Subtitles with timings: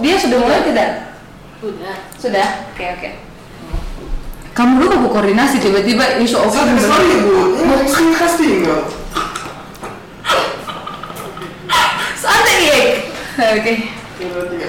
[0.00, 0.90] dia sudah mulai tidak?
[1.60, 1.96] Udah.
[2.16, 2.48] Sudah.
[2.72, 3.10] Oke oke.
[4.50, 6.52] Kamu dulu aku koordinasi tiba-tiba isu over.
[6.52, 8.88] Sorry, sorry bu, ini casting dong.
[12.18, 12.88] Santai Yek.
[13.40, 13.74] Oke.
[14.20, 14.68] Dua, tiga.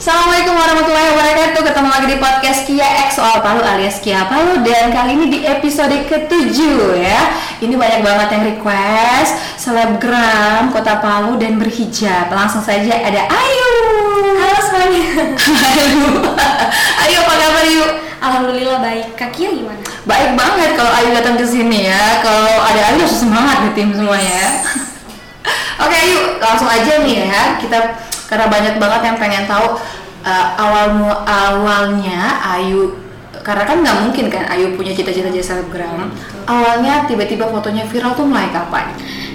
[0.00, 1.60] Assalamualaikum warahmatullahi wabarakatuh.
[1.60, 4.64] Ketemu lagi di podcast Kia X Soal Palu alias Kia Palu.
[4.64, 7.36] Dan kali ini di episode ketujuh ya.
[7.60, 9.60] Ini banyak banget yang request.
[9.60, 12.32] Selebgram Kota Palu dan berhijab.
[12.32, 13.72] Langsung saja ada Ayu.
[14.40, 15.04] Halo semuanya.
[15.68, 16.00] Ayu
[17.04, 17.84] Ayu apa kabar Ayu?
[18.24, 19.20] Alhamdulillah baik.
[19.20, 19.84] Kaki gimana?
[20.08, 22.24] Baik banget kalau Ayu datang ke sini ya.
[22.24, 24.48] Kalau ada Ayu langsung semangat nih tim semuanya ya.
[25.84, 27.60] Oke Ayu langsung aja nih ya.
[27.60, 29.76] Kita karena banyak banget yang pengen tahu
[30.22, 32.94] uh, awal awalnya Ayu
[33.42, 36.14] karena kan nggak mungkin kan Ayu punya cita-cita jadi selebgram
[36.50, 38.90] awalnya tiba-tiba fotonya viral tuh mulai kapan?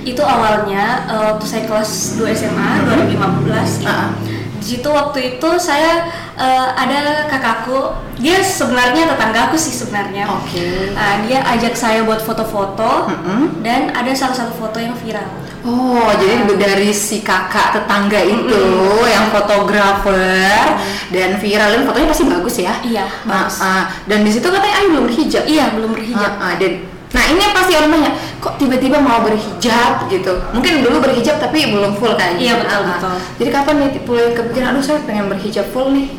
[0.05, 2.69] Itu awalnya waktu saya kelas 2 SMA
[3.09, 3.87] 2015.
[3.89, 4.13] Ah.
[4.19, 4.34] Di
[4.65, 7.93] situ waktu itu saya eh, ada kakakku.
[8.15, 10.23] Dia sebenarnya tetanggaku sih sebenarnya.
[10.31, 10.95] Oke.
[10.95, 13.59] Nah, dia ajak saya buat foto-foto Mm-mm.
[13.59, 15.27] dan ada salah satu foto yang viral.
[15.67, 18.61] Oh, jadi dari si kakak tetangga itu
[19.03, 20.79] yang fotografer
[21.11, 22.73] dan viral dan fotonya pasti bagus ya?
[22.85, 23.57] Iya, Ah, bagus.
[23.59, 23.83] ah.
[24.05, 25.43] Dan di situ katanya Ayu belum berhijab.
[25.43, 26.31] Iya, belum berhijab.
[26.39, 26.71] Ah, ah, dan
[27.15, 30.35] nah ini yang pasti orang nanya, kok tiba-tiba mau berhijab gitu?
[30.51, 32.35] Mungkin dulu berhijab tapi belum full kan?
[32.35, 32.91] Iya, betul, Ah, ah.
[32.91, 33.13] betul.
[33.39, 36.11] Jadi kapan nih mulai kepikiran, aduh saya pengen berhijab full nih?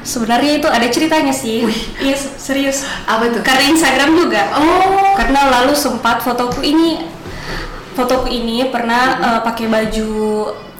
[0.00, 1.68] Sebenarnya itu ada ceritanya sih.
[2.00, 2.82] Iya, serius.
[3.04, 3.44] Apa tuh?
[3.44, 4.42] Karena Instagram juga.
[4.56, 7.04] Oh, karena lalu sempat fotoku ini
[7.92, 10.10] fotoku ini pernah eh, pakai baju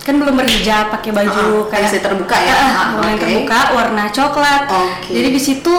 [0.01, 2.55] kan belum berhijab pakai baju Ah, masih terbuka ya?
[2.57, 3.21] Ah, Ah, warna oke.
[3.21, 5.13] terbuka warna coklat Oke.
[5.13, 5.75] jadi di situ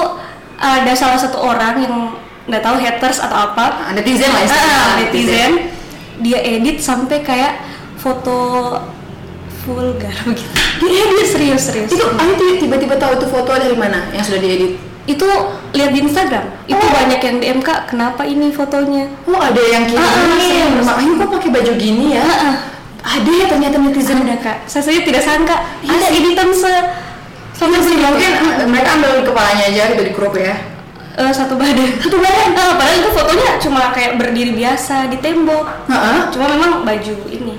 [0.56, 1.96] ada salah satu orang yang
[2.44, 4.94] nggak tahu haters atau apa Ah, netizen lah Ah, istilahnya.
[5.00, 5.52] netizen
[6.20, 7.62] dia edit sampai kayak
[7.96, 8.78] foto
[9.62, 10.50] vulgar begitu
[10.82, 14.38] dia edit serius serius Itu Ayu ti- tiba-tiba tahu itu foto dari mana yang sudah
[14.38, 14.74] diedit?
[15.04, 15.26] itu
[15.72, 16.92] lihat di Instagram itu Oh.
[16.92, 20.78] banyak yang DM kak kenapa ini fotonya Oh ada yang kirim, Ah, ah.
[20.80, 22.22] Mbak Ayu kok pakai baju gini ya?
[22.22, 22.56] Ah, ah.
[23.02, 26.74] Ada ya ternyata netizen ada kak saya saja tidak sangka Iya ada editan se
[27.52, 28.32] Sama sih mungkin
[28.68, 30.54] mereka ambil kepalanya aja gitu di crop ya.
[31.18, 35.66] Eh, satu badan satu badan Ah, padahal itu fotonya cuma kayak berdiri biasa di tembok
[35.90, 36.20] Heeh.
[36.32, 37.56] cuma memang baju ini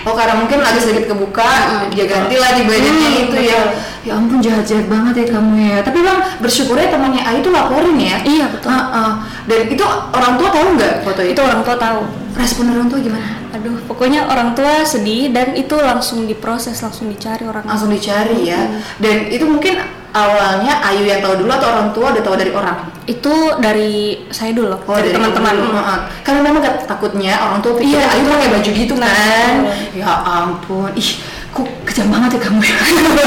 [0.00, 1.44] Oh karena mungkin lagi sedikit kebuka,
[1.92, 3.60] dia ganti lah di badannya Hmm, itu ya.
[4.00, 5.78] Ya ampun jahat-jahat banget ya kamu ya.
[5.84, 8.16] Tapi bang bersyukurnya temannya Ayu tuh laporin ya.
[8.24, 8.72] Iya, betul.
[8.72, 9.10] Heeh.
[9.44, 9.84] Dan itu
[10.16, 11.32] orang tua tahu nggak foto itu?
[11.36, 12.00] itu orang tua tahu
[12.32, 13.28] Respon orang tua gimana?
[13.50, 18.60] aduh pokoknya orang tua sedih dan itu langsung diproses langsung dicari orang Langsung dicari ya.
[18.60, 18.80] Hmm.
[19.00, 22.78] Dan itu mungkin awalnya Ayu yang tahu dulu atau orang tua udah tahu dari orang?
[23.02, 23.90] itu dari
[24.28, 25.74] saya dulu Oh, dari dari teman-teman dulu.
[25.74, 25.98] Heeh.
[26.22, 29.52] Karena memang gak- takutnya orang tua pikir Iya, Ayu pakai baju gitu kan.
[29.90, 31.10] Ya ampun, ih
[31.50, 31.66] kok
[32.00, 32.76] kejam banget ya kamu ya.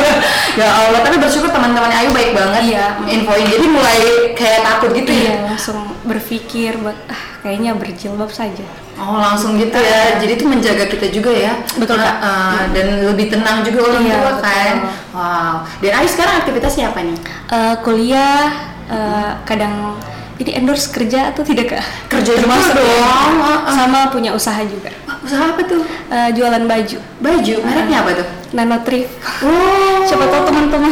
[0.65, 2.61] ya Allah, tapi bersyukur teman-teman Ayu baik banget.
[2.73, 2.85] Iya.
[3.05, 3.45] Infoin.
[3.45, 3.99] Jadi mulai
[4.33, 5.21] kayak takut gitu ya.
[5.21, 5.77] iya langsung
[6.09, 11.33] berpikir buat ah kayaknya berjilbab saja Oh langsung gitu ya, jadi itu menjaga kita juga
[11.33, 14.75] ya Betul, Nah, Dan lebih tenang juga orang Iya, tua kan
[15.13, 17.17] Wow, dan Ayu sekarang aktivitasnya apa nih?
[17.49, 18.53] Eh, kuliah
[18.85, 19.97] eh, kadang
[20.43, 21.83] ini endorse kerja atau tidak kak?
[22.07, 23.07] Kerja juga Termasuk dong, ya.
[23.39, 23.73] heeh.
[23.73, 25.81] sama punya usaha juga Wah, Usaha apa tuh?
[26.07, 28.27] Eh, jualan baju Baju, mereknya apa tuh?
[28.51, 29.07] nanotrif
[29.39, 30.91] Oh, siapa tahu teman-teman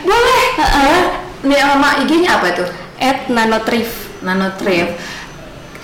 [0.00, 0.44] Boleh
[1.44, 2.68] Nih nama IG-nya apa tuh?
[2.96, 4.96] at nanotrif Nanotrip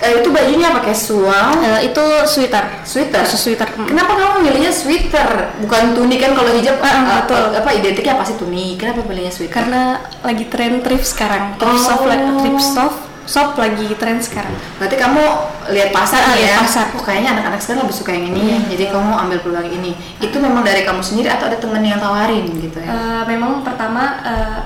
[0.01, 1.61] Eh, itu bajunya pakai sual?
[1.61, 2.81] Eh, itu sweater.
[2.81, 3.21] Sweater?
[3.21, 3.85] Khusus sweater mm.
[3.85, 5.53] kenapa kamu milihnya sweater?
[5.61, 7.43] Bukan tunik kan kalau hijab Ah, eh, betul.
[7.53, 9.53] apa identiknya pasti tunik kenapa pilihnya sweater?
[9.61, 9.81] Karena
[10.21, 11.53] lagi tren thrift sekarang.
[11.55, 12.09] Thrift Oh.
[12.09, 14.49] la- thrift shop shop lagi tren sekarang.
[14.81, 15.21] Berarti kamu
[15.69, 16.85] lihat pasar Ah, nih lihat ya pasar.
[16.91, 18.57] oh kayaknya anak-anak sekarang lebih suka yang ini ya.
[18.73, 19.91] Jadi kamu ambil peluang ini.
[20.17, 22.89] Itu memang dari kamu sendiri atau ada temen yang tawarin gitu ya?
[22.89, 24.59] Eh, memang pertama eh,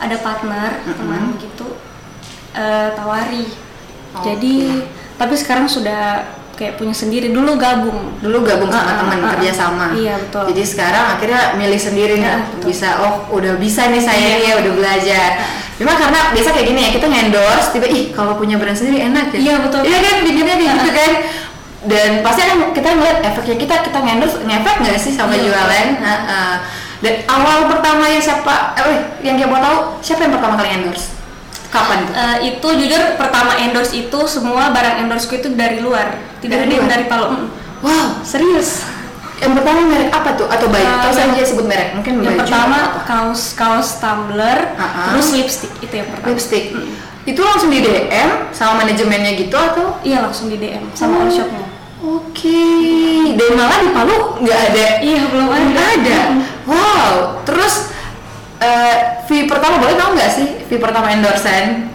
[0.00, 1.76] ada partner teman gitu
[2.56, 3.44] eh, tawari
[4.10, 4.24] Oke.
[4.26, 4.54] jadi
[5.14, 9.30] tapi sekarang sudah kayak punya sendiri dulu gabung dulu gabung sama ah, teman ah.
[9.32, 10.52] kerja sama Iya, betul.
[10.52, 12.68] jadi sekarang akhirnya milih sendiri nih betul.
[12.68, 14.36] bisa oh udah bisa nih saya Iya.
[14.44, 15.30] ya udah belajar
[15.80, 19.32] memang karena biasa kayak gini ya kita ngendorse tiba ih kalau punya brand sendiri enak
[19.32, 19.80] ya Iya, betul.
[19.88, 21.10] iya kan pikirnya kayak gitu kan
[21.80, 25.86] dan pasti kan kita ngeliat efeknya kita kita ngendorse ngefek nggak sih sama Iya, jualan
[26.04, 26.56] ah.
[27.00, 31.08] dan awal pertama yang siapa eh yang kayak mau tahu siapa yang pertama kali endorse
[31.70, 31.98] kapan?
[32.04, 36.18] Tuh Eh, itu jujur pertama endorse itu semua barang endorseku itu dari luar.
[36.38, 37.46] Dari tidak ada yang dari Palu Mm.
[37.80, 38.82] wow serius?
[39.38, 40.44] Yang pertama merek apa tuh?
[40.46, 41.96] Atau baju atau yang- saja sebut merek.
[41.96, 42.98] Mungkin yang baju pertama apa?
[43.06, 45.06] kaos kaos tumbler Ah, ah.
[45.10, 45.72] terus lipstick.
[45.80, 46.28] Itu yang pertama.
[46.28, 46.64] Lipstick.
[47.22, 49.96] Itu langsung di DM sama manajemennya gitu atau?
[50.02, 51.30] Iya langsung di DM sama Oh.
[51.30, 51.64] shopnya
[52.00, 52.64] Oke,
[53.36, 54.86] dan malah di Palu nggak ada.
[55.00, 55.64] Iya, belum ada.
[55.68, 56.18] Nggak ada.
[59.30, 61.86] Nggak sih fee pertama endorsean?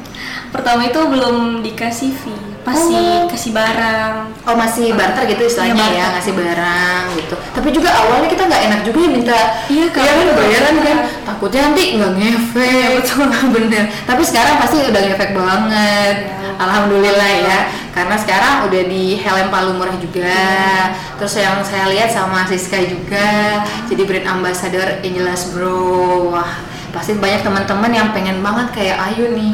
[0.55, 2.71] Pertama itu belum dikasih fee, Oh.
[2.73, 2.97] pasti
[3.29, 4.15] kasih barang.
[4.47, 6.13] Oh masih barter gitu istilahnya Iya, ya barter.
[6.17, 7.35] ngasih barang gitu.
[7.53, 9.39] Tapi juga awalnya kita nggak enak juga ya minta
[9.69, 10.01] Iya, Kak.
[10.01, 10.97] iya kan bayaran kan.
[10.97, 10.97] Iya.
[11.27, 12.87] Takutnya nanti nggak ngefek.
[12.97, 13.27] betul
[13.59, 13.83] bener.
[14.07, 16.15] Tapi sekarang pasti udah ngefek banget.
[16.25, 16.49] Iya.
[16.57, 17.59] Alhamdulillah ya.
[17.93, 20.23] Karena sekarang udah di Helm Palu Murah juga.
[20.25, 20.95] Iya.
[21.21, 26.33] Terus yang saya lihat sama Siska juga jadi brand ambassador Angelas Bro.
[26.33, 29.51] Wah pasti banyak teman-teman yang pengen banget kayak Ayu nih.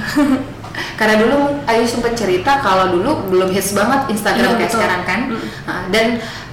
[0.99, 4.79] Karena dulu Ayu sempat cerita kalau dulu belum hits banget Instagram Iya, kayak betul.
[4.79, 5.19] sekarang kan.
[5.33, 5.41] Mm.
[5.65, 6.05] Nah, dan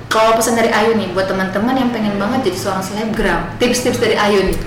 [0.08, 4.16] kalau pesan dari Ayu nih buat teman-teman yang pengen banget jadi seorang selebgram, tips-tips dari
[4.16, 4.58] Ayu nih.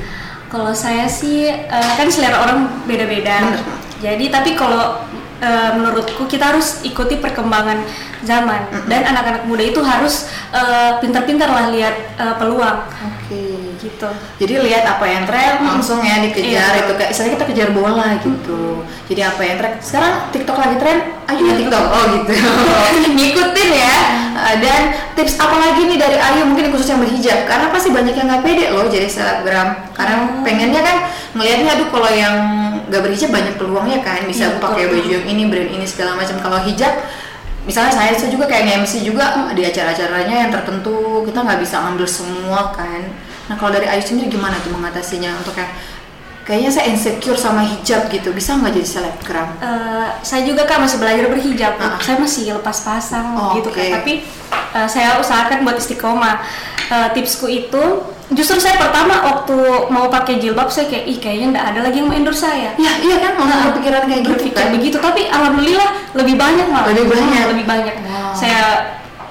[0.47, 3.57] Kalau saya sih eh, kan selera orang beda-beda.
[4.01, 5.01] Jadi tapi kalau
[5.41, 7.81] eh, menurutku kita harus ikuti perkembangan
[8.21, 13.73] zaman dan anak-anak muda itu harus eh, pintar-pintar lah lihat eh, peluang Oke.
[13.81, 14.09] gitu.
[14.37, 16.81] Jadi lihat apa yang tren langsung ya dikejar Iya.
[16.85, 18.85] itu kayak misalnya kita kejar bola gitu.
[19.09, 20.97] Jadi apa yang tren sekarang TikTok lagi tren,
[21.27, 21.83] Ayu ya TikTok.
[21.83, 22.33] Oh gitu.
[23.17, 23.95] Ngikutin ya.
[24.31, 24.81] Uh, Dan
[25.13, 28.43] tips apa lagi nih dari Ayu mungkin khusus yang berhijab karena pasti banyak yang nggak
[28.45, 29.91] pede loh jadi selebgram.
[29.97, 30.43] Karena Oh.
[30.45, 30.97] pengennya kan
[31.33, 32.35] ngelihatnya aduh kalau yang
[32.91, 34.63] nggak berhijab banyak peluangnya kan bisa Iya, betul.
[34.67, 36.35] pakai baju yang ini brand ini segala macam.
[36.37, 36.93] Kalau hijab
[37.61, 42.07] misalnya saya, saya juga kayak MC juga di acara-acaranya yang tertentu kita nggak bisa ngambil
[42.09, 43.05] semua kan
[43.45, 45.69] nah kalau dari Ayu sendiri gimana tuh mengatasinya untuk kayak
[46.41, 50.97] kayaknya saya insecure sama hijab gitu bisa nggak jadi selebgram Eh, saya juga kak masih
[50.97, 51.73] belajar berhijab.
[51.77, 52.01] Ah.
[52.01, 53.77] Saya masih lepas pasang Oh, gitu oke.
[53.77, 54.01] kan.
[54.01, 54.13] Tapi
[54.73, 56.41] eh, saya usahakan buat istiqomah.
[56.89, 57.83] Eh, tipsku itu
[58.31, 59.57] justru saya pertama waktu
[59.91, 62.71] mau pakai jilbab saya kayak ih kayaknya nggak ada lagi yang mau endorse saya.
[62.79, 63.35] ya iya kan?
[63.35, 64.67] Langsung berpikiran kayak gitu kan?
[64.71, 64.97] begitu.
[64.97, 66.87] Tapi alhamdulillah lebih banyak malah.
[66.95, 67.43] Lebih banyak?
[67.51, 67.95] lebih banyak.
[68.07, 68.31] Wow.
[68.31, 68.63] saya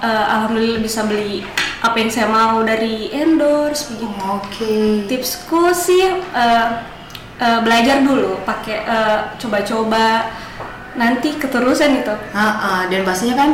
[0.04, 1.44] eh, alhamdulillah bisa beli
[1.80, 4.20] apa yang saya mau dari endorse begitu.
[4.20, 5.08] Oke.
[5.08, 6.66] Tipsku sih eh,
[7.40, 10.28] eh, belajar dulu pakai eh, coba-coba
[11.00, 13.50] nanti keterusan itu Ah, ah, dan pastinya kan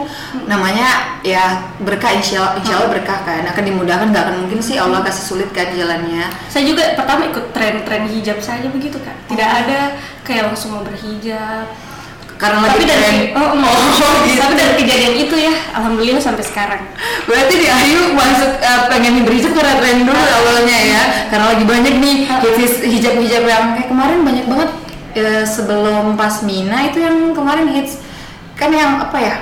[0.51, 3.47] namanya ya berkah insya Allah, insya Allah berkah kan.
[3.47, 6.27] Akan dimudahkan nggak akan mungkin sih Allah kasih sulit kan jalannya.
[6.51, 9.95] Saya juga pertama ikut tren-tren hijab saja begitu kan tidak ada
[10.27, 11.71] kayak langsung mau berhijab.
[12.37, 13.41] Karena lagi tapi dari tren.
[13.41, 14.37] oh, oh, gitu.
[14.37, 16.83] tapi dari kejadian itu ya alhamdulillah sampai sekarang.
[17.25, 21.03] Berarti di Ayu masuk eh, pengen berhijab karena tren dulu awalnya ya.
[21.33, 22.17] Karena lagi banyak nih
[22.61, 24.71] hits hijab-hijab yang kayak kemarin banyak banget
[25.17, 28.05] eh, sebelum Pasmina itu yang kemarin hits
[28.55, 29.35] kan yang apa ya?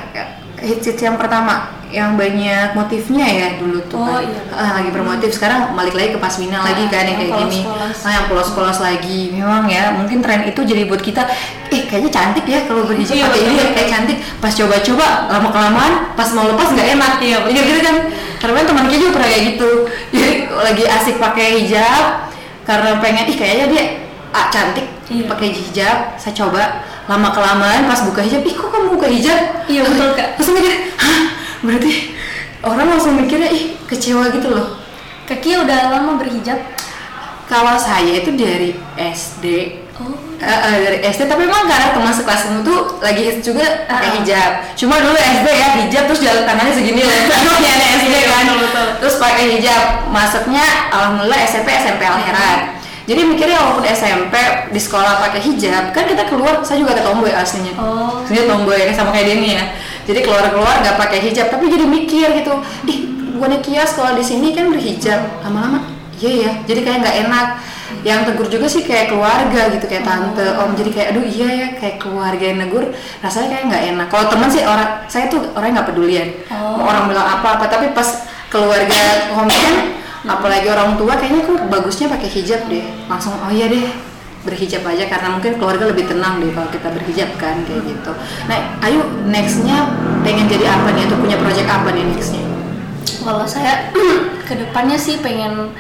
[0.59, 4.27] Hits hits yang pertama yang banyak motifnya ya dulu tuh Oh, kan.
[4.27, 4.41] iya.
[4.51, 7.61] Ah, lagi bermotif sekarang balik lagi ke Pasmina lagi Ah, kan yang kayak gini.
[7.63, 7.99] polos-polos.
[8.03, 9.21] Ah, yang polos-polos lagi.
[9.31, 11.23] Memang ya, mungkin tren itu jadi buat kita
[11.71, 14.19] eh kayaknya cantik ya kalau berhijab Iya, pakai ini kayak cantik.
[14.43, 17.13] Pas coba-coba lama kelamaan pas mau lepas nggak enak.
[17.23, 17.97] Iya, gitu kan.
[18.43, 19.71] Karena kan teman kita juga pernah kayak gitu.
[20.11, 22.05] Jadi lagi asik pakai hijab
[22.65, 23.85] karena pengen ih kayaknya dia
[24.35, 25.25] ah, cantik Iya.
[25.29, 25.99] pakai hijab.
[26.17, 26.63] Saya coba
[27.05, 29.39] lama kelamaan pas buka hijab, ih kok kamu buka hijab?
[29.69, 30.29] Iya, betul, Kak.
[30.41, 31.23] Terus mikir, hah
[31.61, 31.93] berarti
[32.61, 34.81] orang langsung mikirnya ih kecewa gitu loh.
[35.25, 36.61] kaki udah lama berhijab
[37.45, 39.45] Kalau saya itu dari SD
[39.97, 44.09] oh Eh, eh, dari SD tapi memang karena teman sekelasmu tuh lagi hits juga pakai
[44.09, 44.15] Ah.
[44.21, 47.17] hijab cuma dulu SD ya hijab terus jalan tangannya segini loh
[47.65, 48.87] ya SD kan betul, betul.
[49.01, 54.33] terus pakai hijab masuknya alhamdulillah SMP SMP Alherat jadi mikirnya walaupun SMP
[54.73, 57.77] di sekolah pakai hijab kan kita keluar saya juga ke tomboy aslinya.
[57.77, 58.25] Oh.
[58.25, 59.65] Sebenarnya tomboy kan sama kayak Denny ya.
[60.09, 62.53] Jadi keluar keluar nggak pakai hijab tapi jadi mikir gitu
[62.89, 62.99] ih
[63.37, 65.21] bukannya kias kalau di sini kan berhijab.
[65.45, 65.85] Lama-lama
[66.17, 67.49] iya ya jadi kayak nggak enak.
[68.05, 70.73] Yang tegur juga sih kayak keluarga gitu kayak tante om.
[70.73, 72.85] Jadi kayak aduh iya ya kayak keluarga yang negur
[73.21, 74.07] rasanya kayak nggak enak.
[74.09, 76.81] Kalau teman sih orang saya tuh orang nggak pedulian Oh.
[76.81, 79.49] mau orang bilang apa apa tapi pas keluarga om
[80.25, 83.85] kan apalagi orang tua kayaknya kok bagusnya pakai hijab deh langsung oh iya deh
[84.45, 88.13] berhijab aja karena mungkin keluarga lebih tenang deh kalau kita berhijab kan kayak gitu.
[88.45, 89.89] Nah, ayo nextnya
[90.21, 92.45] pengen jadi apa nih atau punya project apa nih nextnya?
[93.25, 93.89] kalau saya
[94.49, 95.73] ke depannya sih pengen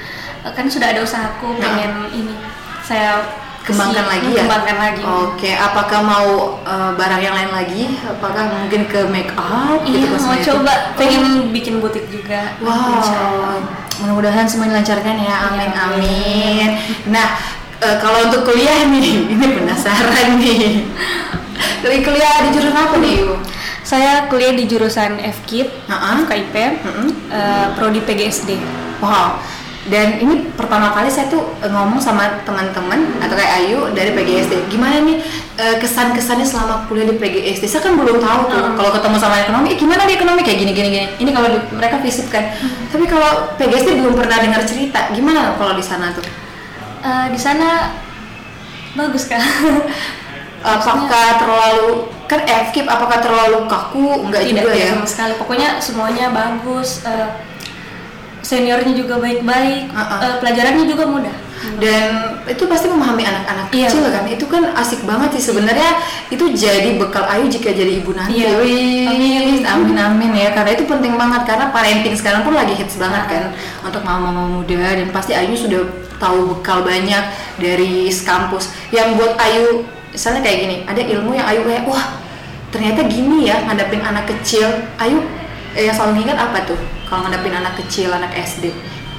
[0.57, 2.35] kan sudah ada usahaku pengen ini
[2.81, 3.21] saya
[3.65, 4.45] Kembangkan lagi ya?
[4.45, 7.97] kembangkan lagi Oke, apakah mau eh, barang yang lain lagi?
[8.05, 12.53] Apakah mungkin ke make up iya gitu mau coba pengen bikin butik juga.
[12.61, 13.65] Wow,
[14.03, 15.35] mudah-mudahan semua dilancarkan ya.
[15.51, 16.69] Amin, Ya, amin.
[17.11, 17.39] Nah,
[17.79, 20.87] eh, kalau untuk kuliah nih, ini penasaran nih.
[21.85, 23.37] Kuliah kuliah di jurusan apa nih, Yu?
[23.85, 26.25] saya kuliah di jurusan FKIP Ha-ha.
[26.25, 27.09] FKIP Mm-mm.
[27.29, 28.57] eh, prodi PGSD
[29.05, 29.37] Wow.
[29.85, 34.73] Dan ini pertama kali saya tuh ngomong sama teman-teman atau kayak Ayu dari PGSD.
[34.73, 35.21] Gimana nih
[35.55, 37.65] eh, kesan-kesannya selama kuliah di PGSD?
[37.67, 38.61] Saya kan belum tahu tuh.
[38.61, 38.75] Hmm.
[38.75, 41.07] Kalau ketemu sama ekonomi, eh, gimana di ekonomi kayak gini gini gini.
[41.21, 42.55] Ini kalau di- mereka visip kan.
[42.91, 45.11] Tapi kalau PGSD belum pernah dengar cerita.
[45.15, 46.25] Gimana kalau di sana tuh?
[47.05, 47.93] Eh, di sana
[48.95, 49.43] bagus kak
[50.65, 56.27] apakah terlalu kan FKIP apakah terlalu kaku enggak tidak juga ya sama sekali pokoknya semuanya
[56.31, 57.29] bagus eh,
[58.41, 60.21] seniornya juga baik-baik Uh-uh.
[60.25, 61.37] eh, pelajarannya juga mudah
[61.81, 64.25] dan itu pasti memahami anak-anak Iya, kecil kan.
[64.31, 65.99] Itu kan asik banget sih sebenarnya.
[66.31, 68.45] Itu jadi bekal Ayu jika jadi ibu nanti.
[68.45, 68.61] Iya.
[69.11, 69.63] Amin.
[69.67, 70.49] amin amin ya.
[70.55, 71.43] Karena itu penting banget.
[71.49, 73.45] Karena parenting sekarang pun lagi hits banget kan.
[73.83, 74.95] Untuk mama-mama muda.
[74.95, 75.83] Dan pasti Ayu sudah
[76.23, 77.25] tahu bekal banyak
[77.59, 78.71] dari kampus.
[78.95, 79.83] Yang buat Ayu
[80.15, 80.77] misalnya kayak gini.
[80.87, 82.07] Ada ilmu yang Ayu kayak wah
[82.71, 84.71] ternyata gini ya ngadepin anak kecil.
[85.03, 85.19] Ayu
[85.75, 86.79] eh, yang selalu ingat apa tuh?
[87.11, 88.71] Kalau ngadepin anak kecil anak SD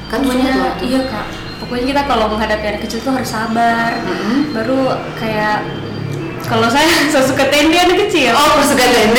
[0.09, 0.85] kan susah tuh.
[0.85, 1.27] iya kak
[1.65, 4.53] pokoknya kita kalau menghadapi anak kecil tuh harus sabar Mm-mm.
[4.53, 4.79] baru
[5.15, 5.65] kayak
[6.45, 9.17] kalau saya saya suka tende anak kecil Oh, suka tende.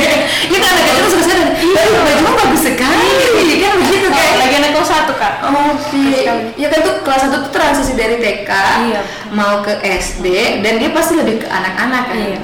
[0.46, 1.58] Ini kan anak kecil suka tende.
[1.58, 3.10] Iya, bajunya bagus sekali.
[3.58, 4.34] Kan begitu Oh, kayak.
[4.38, 6.32] lagi anak kelas satu kak Oh, iya.
[6.54, 8.50] Ya kan tuh kelas 1 tuh transisi dari TK
[8.86, 9.00] Iya.
[9.28, 10.26] mau ke SD
[10.62, 12.16] dan dia pasti lebih ke anak-anak kan.
[12.16, 12.38] Iya.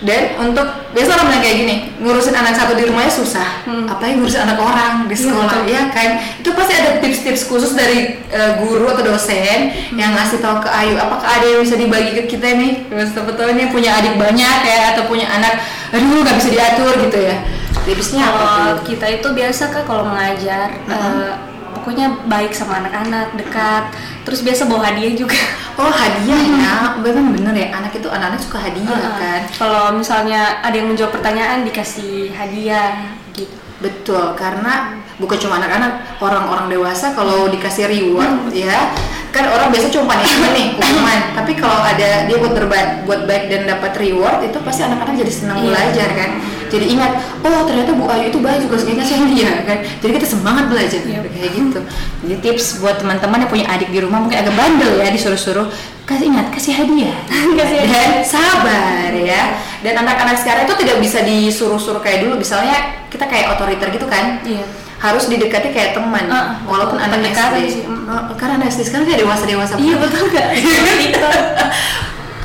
[0.00, 0.64] Dan untuk
[0.96, 3.68] biasa orang bilang kayak gini, ngurusin anak satu di rumahnya susah.
[3.68, 3.84] Hmm.
[3.84, 5.72] Apalagi ngurusin anak orang di Iya, sekolah, betul.
[5.76, 6.10] ya kan?
[6.40, 10.96] Itu pasti ada tips-tips khusus dari eh, guru atau dosen yang ngasih tahu ke Ayu.
[10.96, 12.88] Apakah ada yang bisa dibagi ke kita nih?
[13.12, 15.60] Sebetulnya punya adik banyak ya atau punya anak,
[15.92, 17.36] aduh nggak bisa diatur gitu ya.
[17.84, 21.32] Tipsnya apa kalau kita itu biasa kak kalau mengajar eh,
[21.76, 23.84] pokoknya baik sama anak-anak dekat
[24.30, 25.34] terus biasa bawa hadiah juga
[25.80, 27.68] Oh hadiah ya, memang bener ya.
[27.72, 29.16] Anak itu anak-anak suka hadiah Heeh.
[29.18, 29.40] kan.
[29.58, 36.68] kalau misalnya ada yang menjawab pertanyaan dikasih hadiah gitu Betul, karena bukan cuma anak-anak, orang-orang
[36.68, 38.92] dewasa kalau dikasih reward ya,
[39.30, 41.20] kan orang biasa cuma punishment nih, hukuman.
[41.34, 45.32] Tapi kalau ada dia buat berbaik, buat baik dan dapat reward, itu pasti anak-anak jadi
[45.32, 45.66] senang Iya.
[45.70, 46.30] belajar kan.
[46.70, 47.10] Jadi ingat,
[47.42, 49.78] oh ternyata Bu Ayu itu baik juga sehingga saya dia kan.
[50.02, 51.18] Jadi kita semangat belajar Iya.
[51.24, 51.80] kayak gitu.
[52.26, 55.66] Jadi tips buat teman-teman yang punya adik di rumah mungkin agak bandel ya disuruh-suruh,
[56.04, 57.16] kasih ingat kasih hadiah,
[57.58, 59.42] Kasih dan sabar ya.
[59.80, 62.76] Dan anak-anak sekarang itu tidak bisa disuruh-suruh kayak dulu, misalnya
[63.08, 64.62] kita kayak otoriter gitu kan iya
[65.00, 67.08] harus didekati kayak teman Ah, walaupun betul.
[67.08, 67.72] anak Pendekatan SD.
[67.72, 67.82] sih.
[67.88, 70.48] Oh, karena anak SD sekarang kayak dewasa dewasa iya betul kak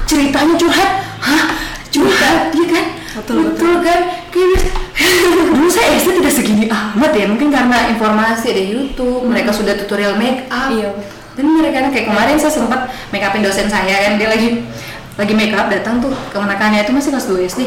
[0.06, 0.92] ceritanya curhat.
[1.20, 1.44] Hah?
[1.90, 2.66] Curhat iya.
[2.70, 2.86] kan?
[3.16, 4.02] Betul, betul kan?
[4.30, 4.48] Kayak
[5.56, 10.16] dulu saya SD tidak segini amat ya mungkin karena informasi ada YouTube mereka sudah tutorial
[10.16, 10.76] make up Hmm.
[10.76, 11.12] Iya, betul.
[11.36, 12.80] dan mereka kayak kemarin saya sempat
[13.12, 14.64] make upin dosen saya kan dia lagi
[15.16, 17.62] lagi make up datang tuh kemenakannya itu masih kelas 2 SD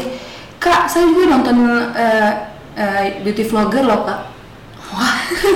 [0.57, 1.57] kak saya juga nonton
[1.93, 2.31] eh,
[2.75, 4.19] eh, beauty vlogger loh kak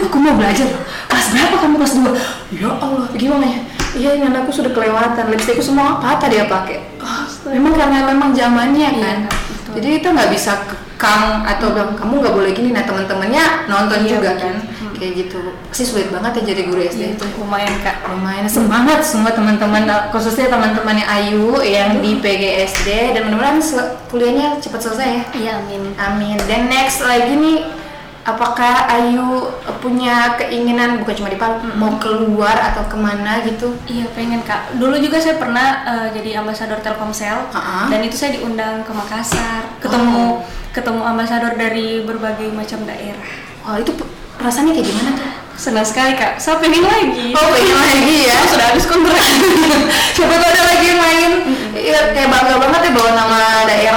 [0.05, 0.67] aku mau belajar.
[0.69, 1.75] Loh kelas berapa kamu?
[1.79, 3.59] Kelas 2 ya Allah gimana ya?
[3.93, 5.29] Iya ini anakku sudah kelewatan.
[5.29, 6.81] Lipstikku semua patah dia pakai?
[6.97, 9.17] Oh, memang karena memang zamannya Iya, kan.
[9.29, 9.71] betul.
[9.77, 12.69] jadi kita nggak bisa kekang atau bilang kamu nggak boleh gini.
[12.73, 14.41] Nah teman-temannya nonton Iya, juga betul.
[14.41, 14.55] kan.
[14.93, 15.39] Kayak gitu.
[15.69, 17.97] Pasti sulit banget ya jadi guru SD Iya, itu lumayan kak.
[18.09, 18.45] Lumayan.
[18.49, 23.61] Semangat semua teman-teman khususnya teman-temannya Ayu yang di PGSD dan mudah-mudahan
[24.09, 25.23] kuliahnya cepat selesai ya.
[25.37, 25.81] Iya amin.
[26.01, 26.37] Amin.
[26.49, 27.82] Dan next lagi nih
[28.23, 34.07] apakah Ayu punya keinginan bukan cuma di Palu mau keluar atau ke mana gitu Iya
[34.09, 34.73] pengen kak.
[34.73, 37.87] Dulu juga saya pernah eh, jadi ambasador Telkomsel Ha-ha.
[37.87, 40.39] dan itu saya diundang ke Makassar, ketemu
[40.69, 43.27] ketemu ambasador dari berbagai macam daerah.
[43.61, 46.33] wah itu pe- perasaannya kayak gimana tuh Senang sekali kak.
[46.35, 47.29] Saya pengen lagi.
[47.31, 49.21] Oh pengen lagi ya Oh, sudah habis kontrak.
[50.17, 51.31] Siapa tahu ada lagi yang main
[51.73, 53.91] Iya kayak bangga banget ya bawa nama daerah ya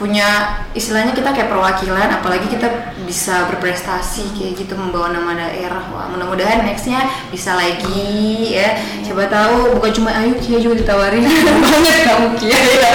[0.00, 6.08] Punya istilahnya kita kayak perwakilan Apalagi kita bisa berprestasi kayak gitu membawa nama daerah Wah
[6.08, 11.20] mudah-mudahan nextnya bisa lagi ya Siapa tahu bukan cuma Ayu Kia juga ditawarin
[11.68, 12.94] banget kamu Kia ya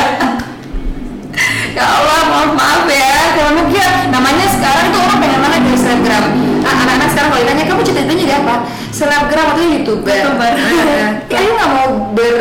[1.77, 6.25] Ya Allah maaf maaf ya Kalau Kia namanya sekarang tuh orang pengen banget di Instagram
[6.65, 8.55] Ah, anak-anak sekarang kalau ditanya kamu cita-citanya jadi apa?
[8.89, 10.09] Selebgram atau youtuber?
[10.09, 10.51] YouTuber.
[10.57, 12.37] Nah, Ayu nggak mau ber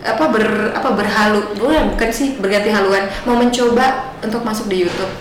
[0.00, 5.12] apa ber apa berhalu bukan bukan sih berganti haluan mau mencoba untuk masuk di YouTube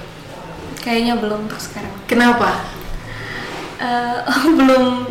[0.79, 1.91] Kayaknya belum untuk sekarang.
[2.07, 2.63] kenapa
[3.79, 4.19] Eh,
[4.59, 5.07] belum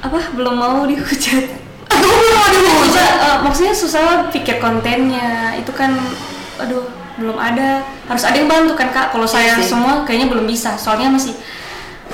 [0.00, 0.20] apa?
[0.32, 1.44] Belum mau dihujat.
[2.00, 5.52] belum mau dihujat Susah, eh, maksudnya susah pikir kontennya.
[5.60, 5.92] Itu kan,
[6.56, 6.88] aduh,
[7.20, 7.84] belum ada.
[8.08, 9.12] Harus ada yang bantu kan kak.
[9.12, 9.68] Kalau saya Iya sih.
[9.76, 10.80] semua kayaknya belum bisa.
[10.80, 11.36] Soalnya masih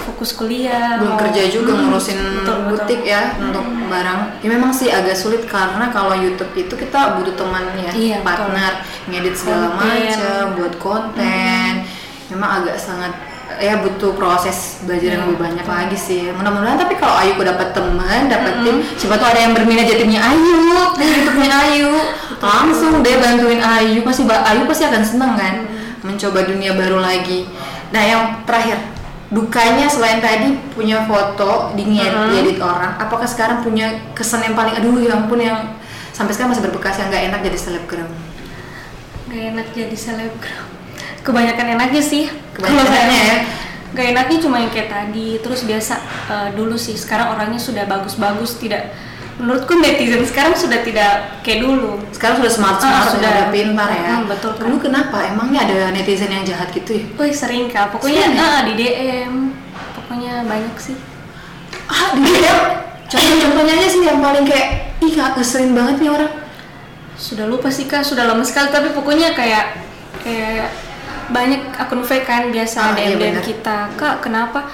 [0.04, 0.96] fokus kuliah.
[0.96, 2.56] belum mau- kerja juga Hmm, ngurusin betul, betul.
[2.70, 4.20] butik ya untuk barang.
[4.38, 8.24] Ya memang sih agak sulit karena kalau YouTube itu kita butuh teman ya Iya, betul.
[8.24, 8.72] partner
[9.06, 11.70] ngedit segala macam buat konten.
[12.26, 13.12] Memang agak sangat
[13.54, 16.22] ya butuh proses belajar yang Iya, lebih banyak lagi sih.
[16.30, 20.00] Mudah-mudahan tapi kalau Ayu udah dapat teman dapat tim siapa tuh ada yang berminat jadi
[20.00, 20.56] timnya Ayu.
[20.96, 21.92] YouTube-nya Ayu.
[22.44, 25.54] Langsung deh bantuin Ayu pasti Ayu pasti akan seneng kan
[26.00, 27.48] mencoba dunia baru lagi.
[27.88, 28.76] Nah yang terakhir
[29.34, 32.30] dukanya selain tadi punya foto di Mhm.
[32.30, 35.74] diedit orang apakah sekarang punya kesan yang paling aduh ya ampun yang
[36.14, 38.10] sampai sekarang masih berbekas yang nggak enak jadi selebgram
[39.24, 40.62] Gak enak jadi selebgram.
[41.26, 42.30] Kebanyakan enaknya sih.
[42.54, 43.38] Kebanyakan enaknya ya?
[43.90, 45.42] Gak enaknya cuma yang kayak tadi.
[45.42, 45.94] Terus biasa
[46.30, 46.94] eh, dulu sih.
[46.94, 48.62] Sekarang orangnya sudah bagus-bagus.
[48.62, 48.82] Tidak.
[49.34, 51.98] Menurutku netizen sekarang sudah tidak kayak dulu.
[52.10, 53.32] sekarang sudah smart Ah, smart sudah.
[53.34, 54.62] sudah pintar ya Hmm, betul kan.
[54.64, 57.90] dulu kenapa emangnya ada netizen yang jahat gitu ya Wih sering kak.
[57.90, 58.46] Pokoknya Sering ya?
[58.48, 59.32] ah, di DM.
[59.92, 60.96] Pokoknya banyak sih.
[61.84, 62.58] ah di DM
[63.04, 66.32] contoh-contohnya aja sih yang paling kayak ih nggak ngeselin banget nih orang
[67.14, 68.02] Sudah lupa sih kak.
[68.02, 68.68] Sudah lama sekali.
[68.68, 69.82] Tapi pokoknya kayak
[70.20, 70.70] kayak
[71.26, 73.42] banyak akun fake kan biasa Ah, iya DM DM benar.
[73.42, 73.76] kita.
[73.94, 74.66] Kak kenapa?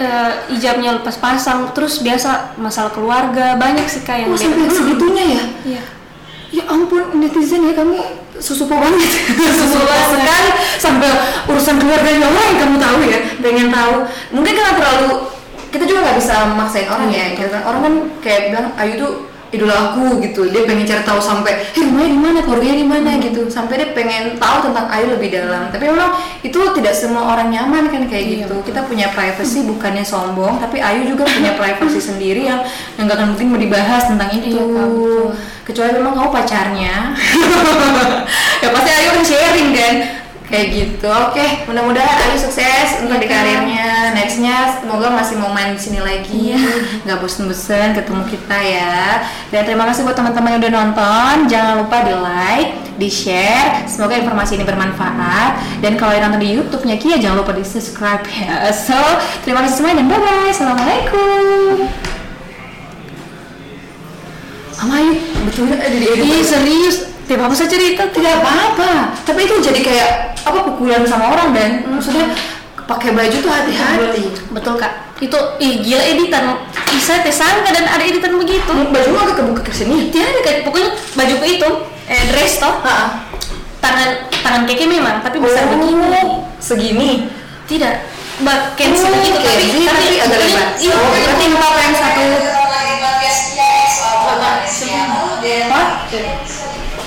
[0.00, 4.72] Eh, ijabnya lepas pasang terus biasa masalah keluarga banyak sih kak yang oh sampai Hmm.
[4.72, 5.82] segitunya ya Iya.
[6.50, 7.94] Ya ampun netizen ya kamu
[8.34, 9.06] susupo banget
[9.54, 10.10] Susupo banget.
[10.16, 11.06] sekali Sampai
[11.46, 13.94] urusan keluarganya orang yang kamu tahu ya Pengen tahu
[14.32, 15.30] Mungkin karena terlalu
[15.70, 17.62] Kita juga nggak bisa memaksain orang ya gitu kan.
[17.62, 20.46] Orang kan kayak bilang Ayu tuh idola aku gitu.
[20.46, 22.38] Dia pengen cari tahu sampai eh rumahnya di mana?
[22.40, 23.10] Keluarganya di mana?
[23.18, 23.50] Gitu.
[23.50, 25.70] Sampai dia pengen tahu tentang Ayu lebih dalam.
[25.70, 28.56] Tapi memang itu tidak semua orang nyaman kan kayak Iya, gitu.
[28.62, 32.62] kita punya privacy bukannya sombong tapi Ayu juga punya privacy sendiri yang
[32.94, 34.54] yang nggak akan mungkin mau dibahas tentang itu.
[34.54, 35.24] Iya, betul.
[35.66, 36.94] kecuali memang kamu pacarnya.
[38.60, 39.96] Ya pasti Ayu akan sharing kan.
[40.50, 41.06] Kayak gitu.
[41.06, 43.34] Oke mudah-mudahan Ayu sukses untuk Iya, di Kak.
[43.38, 43.90] karirnya
[44.20, 46.52] nextnya semoga masih mau main di sini lagi.
[46.52, 46.60] Iya.
[47.08, 49.24] nggak bosen-bosen ketemu kita ya.
[49.48, 51.34] Dan terima kasih buat teman-teman yang udah nonton.
[51.48, 55.80] Jangan lupa di like di share semoga informasi ini bermanfaat.
[55.80, 58.68] Dan kalau yang nonton di YouTube-nya Kia jangan lupa di subscribe ya.
[58.84, 58.96] So
[59.42, 61.88] terima kasih semuanya dan bye bye assalamualaikum.
[64.80, 65.12] Mama Ayu,
[65.44, 66.24] betul nggak jadi?
[66.24, 66.96] Ih serius,
[67.28, 69.12] tiap apa saya cerita tidak apa-apa.
[69.28, 70.10] Tapi itu jadi kayak
[70.40, 72.32] apa pukulan sama orang dan maksudnya
[72.90, 74.92] pakai baju tuh hati-hati Betul kak.
[75.22, 76.42] Itu ih gila editan.
[76.90, 78.66] Ih saya teh sangka dan ada editan begitu.
[78.66, 81.68] baju agak kebuka ke sini Tidak kayak pokoknya bajuku itu
[82.10, 83.22] eh dress toh Ah,
[83.78, 86.42] tangan tangan keke memang tapi besar begini.
[86.58, 87.10] segini
[87.70, 87.94] Tidak.
[88.40, 90.68] Mbak Kenzi Oh, begitu tapi Kenzi, tapi agak lebar.
[90.80, 92.24] Iya, Oh, berarti empat yang satu?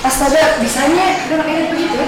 [0.04, 2.08] Astaga, bisanya dia pakai begitu ya?